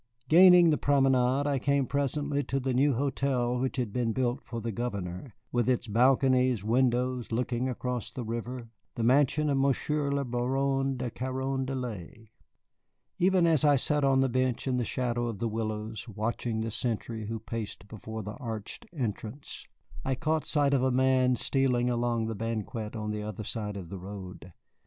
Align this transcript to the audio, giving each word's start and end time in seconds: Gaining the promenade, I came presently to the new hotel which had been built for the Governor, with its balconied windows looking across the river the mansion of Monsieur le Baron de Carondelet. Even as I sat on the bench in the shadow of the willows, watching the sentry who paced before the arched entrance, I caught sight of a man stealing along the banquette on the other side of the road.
Gaining 0.29 0.71
the 0.71 0.79
promenade, 0.79 1.45
I 1.45 1.59
came 1.59 1.85
presently 1.85 2.43
to 2.45 2.59
the 2.59 2.73
new 2.73 2.95
hotel 2.95 3.59
which 3.59 3.77
had 3.77 3.93
been 3.93 4.13
built 4.13 4.43
for 4.43 4.59
the 4.59 4.71
Governor, 4.71 5.35
with 5.51 5.69
its 5.69 5.87
balconied 5.87 6.63
windows 6.63 7.31
looking 7.31 7.69
across 7.69 8.09
the 8.09 8.23
river 8.23 8.71
the 8.95 9.03
mansion 9.03 9.47
of 9.47 9.59
Monsieur 9.59 10.09
le 10.11 10.25
Baron 10.25 10.97
de 10.97 11.11
Carondelet. 11.11 12.29
Even 13.19 13.45
as 13.45 13.63
I 13.63 13.75
sat 13.75 14.03
on 14.03 14.21
the 14.21 14.27
bench 14.27 14.65
in 14.67 14.77
the 14.77 14.83
shadow 14.83 15.27
of 15.27 15.37
the 15.37 15.47
willows, 15.47 16.07
watching 16.07 16.61
the 16.61 16.71
sentry 16.71 17.27
who 17.27 17.39
paced 17.39 17.87
before 17.87 18.23
the 18.23 18.33
arched 18.37 18.87
entrance, 18.91 19.67
I 20.03 20.15
caught 20.15 20.45
sight 20.45 20.73
of 20.73 20.81
a 20.81 20.89
man 20.89 21.35
stealing 21.35 21.91
along 21.91 22.25
the 22.25 22.33
banquette 22.33 22.95
on 22.95 23.11
the 23.11 23.21
other 23.21 23.43
side 23.43 23.77
of 23.77 23.89
the 23.89 23.99
road. 23.99 24.51